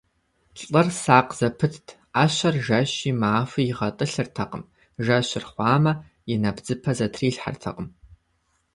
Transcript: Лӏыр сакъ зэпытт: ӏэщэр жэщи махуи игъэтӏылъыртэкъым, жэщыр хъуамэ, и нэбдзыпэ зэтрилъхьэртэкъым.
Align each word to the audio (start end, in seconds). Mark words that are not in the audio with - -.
Лӏыр 0.61 0.87
сакъ 1.01 1.33
зэпытт: 1.37 1.87
ӏэщэр 2.13 2.55
жэщи 2.65 3.11
махуи 3.21 3.63
игъэтӏылъыртэкъым, 3.71 4.63
жэщыр 5.03 5.43
хъуамэ, 5.49 5.93
и 6.31 6.35
нэбдзыпэ 6.41 6.91
зэтрилъхьэртэкъым. 6.97 7.87